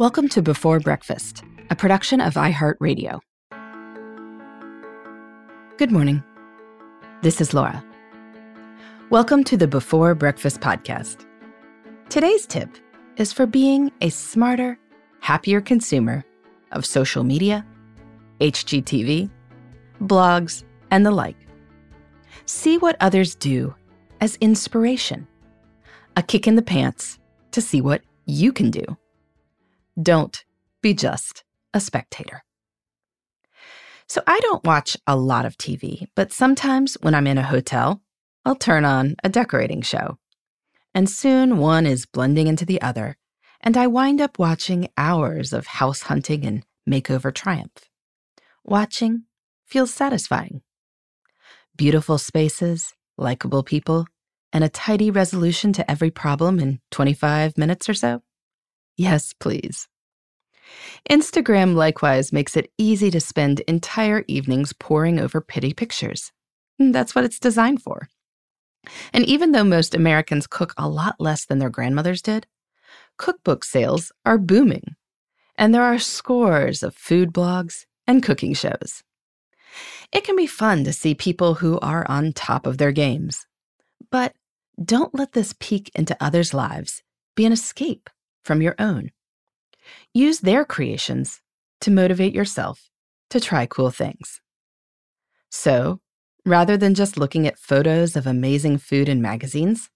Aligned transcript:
Welcome 0.00 0.30
to 0.30 0.40
Before 0.40 0.80
Breakfast, 0.80 1.44
a 1.68 1.76
production 1.76 2.22
of 2.22 2.32
iHeartRadio. 2.32 3.20
Good 5.76 5.92
morning. 5.92 6.24
This 7.20 7.38
is 7.42 7.52
Laura. 7.52 7.84
Welcome 9.10 9.44
to 9.44 9.58
the 9.58 9.68
Before 9.68 10.14
Breakfast 10.14 10.62
podcast. 10.62 11.26
Today's 12.08 12.46
tip 12.46 12.70
is 13.18 13.30
for 13.34 13.44
being 13.44 13.92
a 14.00 14.08
smarter, 14.08 14.78
happier 15.20 15.60
consumer 15.60 16.24
of 16.72 16.86
social 16.86 17.22
media, 17.22 17.66
HGTV, 18.40 19.28
blogs, 20.00 20.64
and 20.90 21.04
the 21.04 21.10
like. 21.10 21.36
See 22.46 22.78
what 22.78 22.96
others 23.00 23.34
do 23.34 23.74
as 24.22 24.36
inspiration, 24.36 25.28
a 26.16 26.22
kick 26.22 26.46
in 26.46 26.56
the 26.56 26.62
pants 26.62 27.18
to 27.50 27.60
see 27.60 27.82
what 27.82 28.00
you 28.24 28.50
can 28.50 28.70
do. 28.70 28.96
Don't 30.00 30.44
be 30.82 30.94
just 30.94 31.44
a 31.74 31.80
spectator. 31.80 32.44
So, 34.06 34.22
I 34.26 34.40
don't 34.40 34.64
watch 34.64 34.96
a 35.06 35.16
lot 35.16 35.44
of 35.44 35.56
TV, 35.56 36.06
but 36.14 36.32
sometimes 36.32 36.96
when 37.00 37.14
I'm 37.14 37.26
in 37.26 37.38
a 37.38 37.42
hotel, 37.42 38.02
I'll 38.44 38.56
turn 38.56 38.84
on 38.84 39.16
a 39.22 39.28
decorating 39.28 39.82
show. 39.82 40.18
And 40.94 41.08
soon 41.08 41.58
one 41.58 41.86
is 41.86 42.06
blending 42.06 42.46
into 42.46 42.64
the 42.64 42.80
other, 42.82 43.16
and 43.60 43.76
I 43.76 43.86
wind 43.86 44.20
up 44.20 44.38
watching 44.38 44.88
hours 44.96 45.52
of 45.52 45.66
house 45.66 46.02
hunting 46.02 46.44
and 46.44 46.64
makeover 46.88 47.32
triumph. 47.32 47.88
Watching 48.64 49.24
feels 49.64 49.92
satisfying. 49.92 50.62
Beautiful 51.76 52.18
spaces, 52.18 52.94
likable 53.16 53.62
people, 53.62 54.06
and 54.52 54.64
a 54.64 54.68
tidy 54.68 55.10
resolution 55.10 55.72
to 55.74 55.88
every 55.88 56.10
problem 56.10 56.58
in 56.58 56.80
25 56.90 57.56
minutes 57.56 57.88
or 57.88 57.94
so? 57.94 58.22
Yes, 58.96 59.32
please. 59.38 59.88
Instagram 61.08 61.74
likewise 61.74 62.32
makes 62.32 62.56
it 62.56 62.72
easy 62.78 63.10
to 63.10 63.20
spend 63.20 63.60
entire 63.60 64.24
evenings 64.28 64.72
poring 64.72 65.18
over 65.18 65.40
pretty 65.40 65.72
pictures. 65.72 66.32
Mm, 66.80 66.92
that's 66.92 67.14
what 67.14 67.24
it's 67.24 67.38
designed 67.38 67.82
for. 67.82 68.08
And 69.12 69.24
even 69.26 69.52
though 69.52 69.64
most 69.64 69.94
Americans 69.94 70.46
cook 70.46 70.72
a 70.76 70.88
lot 70.88 71.16
less 71.18 71.44
than 71.44 71.58
their 71.58 71.70
grandmothers 71.70 72.22
did, 72.22 72.46
cookbook 73.18 73.64
sales 73.64 74.12
are 74.24 74.38
booming. 74.38 74.96
And 75.56 75.74
there 75.74 75.82
are 75.82 75.98
scores 75.98 76.82
of 76.82 76.94
food 76.94 77.32
blogs 77.32 77.84
and 78.06 78.22
cooking 78.22 78.54
shows. 78.54 79.02
It 80.12 80.24
can 80.24 80.34
be 80.36 80.46
fun 80.46 80.84
to 80.84 80.92
see 80.92 81.14
people 81.14 81.54
who 81.54 81.78
are 81.80 82.08
on 82.10 82.32
top 82.32 82.66
of 82.66 82.78
their 82.78 82.92
games. 82.92 83.46
But 84.10 84.34
don't 84.82 85.14
let 85.14 85.32
this 85.32 85.54
peek 85.60 85.90
into 85.94 86.16
others' 86.18 86.54
lives 86.54 87.02
be 87.36 87.44
an 87.44 87.52
escape 87.52 88.08
from 88.42 88.62
your 88.62 88.74
own. 88.78 89.10
Use 90.12 90.40
their 90.40 90.64
creations 90.64 91.40
to 91.80 91.90
motivate 91.90 92.34
yourself 92.34 92.90
to 93.30 93.40
try 93.40 93.66
cool 93.66 93.90
things. 93.90 94.40
So, 95.50 96.00
rather 96.44 96.76
than 96.76 96.94
just 96.94 97.16
looking 97.16 97.46
at 97.46 97.58
photos 97.58 98.16
of 98.16 98.26
amazing 98.26 98.78
food 98.78 99.08
in 99.08 99.22
magazines, 99.22 99.88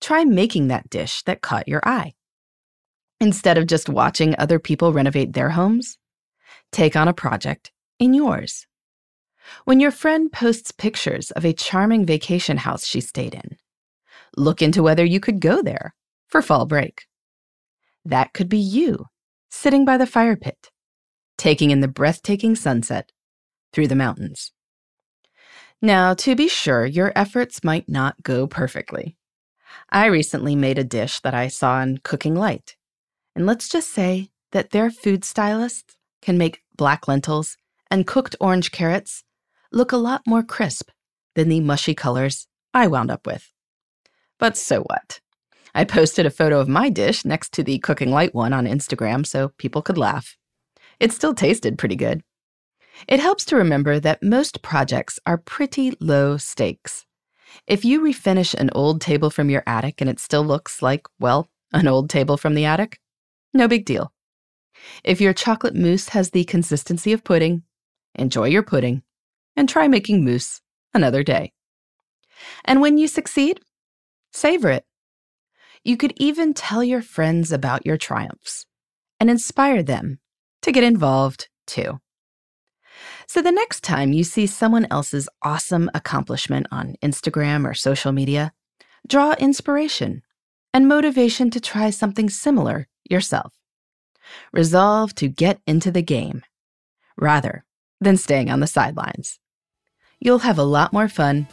try 0.00 0.24
making 0.24 0.68
that 0.68 0.90
dish 0.90 1.22
that 1.24 1.40
caught 1.40 1.68
your 1.68 1.80
eye. 1.84 2.14
Instead 3.20 3.58
of 3.58 3.66
just 3.66 3.88
watching 3.88 4.34
other 4.38 4.58
people 4.58 4.92
renovate 4.92 5.32
their 5.32 5.50
homes, 5.50 5.98
take 6.70 6.94
on 6.94 7.08
a 7.08 7.12
project 7.12 7.72
in 7.98 8.14
yours. 8.14 8.66
When 9.64 9.80
your 9.80 9.90
friend 9.90 10.30
posts 10.30 10.72
pictures 10.72 11.30
of 11.32 11.44
a 11.44 11.52
charming 11.52 12.04
vacation 12.06 12.58
house 12.58 12.86
she 12.86 13.00
stayed 13.00 13.34
in, 13.34 13.56
look 14.36 14.62
into 14.62 14.82
whether 14.82 15.04
you 15.04 15.20
could 15.20 15.40
go 15.40 15.62
there 15.62 15.94
for 16.28 16.42
fall 16.42 16.66
break. 16.66 17.06
That 18.04 18.32
could 18.34 18.48
be 18.48 18.58
you 18.58 19.06
sitting 19.50 19.84
by 19.84 19.96
the 19.96 20.06
fire 20.06 20.36
pit, 20.36 20.70
taking 21.36 21.70
in 21.70 21.80
the 21.80 21.88
breathtaking 21.88 22.54
sunset 22.54 23.10
through 23.72 23.88
the 23.88 23.94
mountains. 23.94 24.52
Now, 25.80 26.14
to 26.14 26.34
be 26.34 26.48
sure, 26.48 26.84
your 26.84 27.12
efforts 27.14 27.62
might 27.62 27.88
not 27.88 28.22
go 28.22 28.46
perfectly. 28.46 29.16
I 29.90 30.06
recently 30.06 30.56
made 30.56 30.78
a 30.78 30.84
dish 30.84 31.20
that 31.20 31.34
I 31.34 31.48
saw 31.48 31.80
in 31.82 31.98
Cooking 31.98 32.34
Light, 32.34 32.76
and 33.36 33.46
let's 33.46 33.68
just 33.68 33.90
say 33.90 34.30
that 34.52 34.70
their 34.70 34.90
food 34.90 35.24
stylists 35.24 35.96
can 36.20 36.36
make 36.36 36.62
black 36.76 37.06
lentils 37.06 37.56
and 37.90 38.06
cooked 38.06 38.34
orange 38.40 38.72
carrots 38.72 39.22
look 39.72 39.92
a 39.92 39.96
lot 39.96 40.22
more 40.26 40.42
crisp 40.42 40.90
than 41.34 41.48
the 41.48 41.60
mushy 41.60 41.94
colors 41.94 42.46
I 42.74 42.86
wound 42.86 43.10
up 43.10 43.26
with. 43.26 43.52
But 44.38 44.56
so 44.56 44.82
what? 44.82 45.20
I 45.74 45.84
posted 45.84 46.26
a 46.26 46.30
photo 46.30 46.60
of 46.60 46.68
my 46.68 46.88
dish 46.88 47.24
next 47.24 47.52
to 47.54 47.62
the 47.62 47.78
Cooking 47.78 48.10
Light 48.10 48.34
one 48.34 48.52
on 48.52 48.66
Instagram 48.66 49.26
so 49.26 49.52
people 49.58 49.82
could 49.82 49.98
laugh. 49.98 50.36
It 51.00 51.12
still 51.12 51.34
tasted 51.34 51.78
pretty 51.78 51.96
good. 51.96 52.22
It 53.06 53.20
helps 53.20 53.44
to 53.46 53.56
remember 53.56 54.00
that 54.00 54.22
most 54.22 54.62
projects 54.62 55.20
are 55.24 55.38
pretty 55.38 55.92
low 56.00 56.36
stakes. 56.36 57.04
If 57.66 57.84
you 57.84 58.00
refinish 58.00 58.54
an 58.54 58.70
old 58.74 59.00
table 59.00 59.30
from 59.30 59.50
your 59.50 59.62
attic 59.66 60.00
and 60.00 60.10
it 60.10 60.18
still 60.18 60.44
looks 60.44 60.82
like, 60.82 61.06
well, 61.18 61.48
an 61.72 61.86
old 61.86 62.10
table 62.10 62.36
from 62.36 62.54
the 62.54 62.64
attic, 62.64 62.98
no 63.54 63.68
big 63.68 63.84
deal. 63.84 64.12
If 65.04 65.20
your 65.20 65.32
chocolate 65.32 65.74
mousse 65.74 66.10
has 66.10 66.30
the 66.30 66.44
consistency 66.44 67.12
of 67.12 67.24
pudding, 67.24 67.62
enjoy 68.14 68.48
your 68.48 68.62
pudding 68.62 69.02
and 69.56 69.68
try 69.68 69.88
making 69.88 70.24
mousse 70.24 70.60
another 70.94 71.22
day. 71.22 71.52
And 72.64 72.80
when 72.80 72.98
you 72.98 73.08
succeed, 73.08 73.60
savor 74.32 74.70
it. 74.70 74.84
You 75.88 75.96
could 75.96 76.12
even 76.18 76.52
tell 76.52 76.84
your 76.84 77.00
friends 77.00 77.50
about 77.50 77.86
your 77.86 77.96
triumphs 77.96 78.66
and 79.18 79.30
inspire 79.30 79.82
them 79.82 80.18
to 80.60 80.70
get 80.70 80.84
involved 80.84 81.48
too. 81.66 81.98
So 83.26 83.40
the 83.40 83.52
next 83.52 83.84
time 83.84 84.12
you 84.12 84.22
see 84.22 84.46
someone 84.46 84.86
else's 84.90 85.30
awesome 85.40 85.90
accomplishment 85.94 86.66
on 86.70 86.96
Instagram 87.02 87.66
or 87.66 87.72
social 87.72 88.12
media, 88.12 88.52
draw 89.06 89.32
inspiration 89.38 90.20
and 90.74 90.86
motivation 90.86 91.48
to 91.52 91.58
try 91.58 91.88
something 91.88 92.28
similar 92.28 92.86
yourself. 93.08 93.54
Resolve 94.52 95.14
to 95.14 95.26
get 95.26 95.58
into 95.66 95.90
the 95.90 96.02
game 96.02 96.42
rather 97.16 97.64
than 97.98 98.18
staying 98.18 98.50
on 98.50 98.60
the 98.60 98.66
sidelines. 98.66 99.38
You'll 100.20 100.40
have 100.40 100.58
a 100.58 100.64
lot 100.64 100.92
more 100.92 101.08
fun 101.08 101.48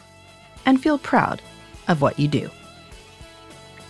and 0.66 0.78
feel 0.78 0.98
proud 0.98 1.40
of 1.88 2.02
what 2.02 2.18
you 2.18 2.28
do. 2.28 2.50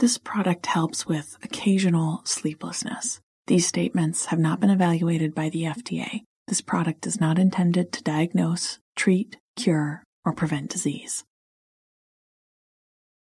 This 0.00 0.16
product 0.16 0.64
helps 0.64 1.06
with 1.06 1.36
occasional 1.42 2.22
sleeplessness. 2.24 3.20
These 3.48 3.66
statements 3.66 4.26
have 4.26 4.38
not 4.38 4.58
been 4.58 4.70
evaluated 4.70 5.34
by 5.34 5.50
the 5.50 5.64
FDA. 5.64 6.22
This 6.48 6.62
product 6.62 7.06
is 7.06 7.20
not 7.20 7.38
intended 7.38 7.92
to 7.92 8.02
diagnose, 8.02 8.78
treat, 8.96 9.36
cure, 9.56 10.02
or 10.24 10.32
prevent 10.32 10.70
disease. 10.70 11.24